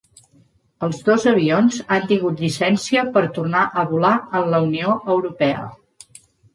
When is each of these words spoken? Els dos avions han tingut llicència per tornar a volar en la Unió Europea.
Els 0.87 1.01
dos 1.09 1.25
avions 1.31 1.77
han 1.97 2.09
tingut 2.13 2.43
llicència 2.45 3.05
per 3.19 3.25
tornar 3.39 3.65
a 3.69 3.87
volar 3.95 4.15
en 4.43 4.53
la 4.57 4.67
Unió 4.73 5.01
Europea. 5.19 5.73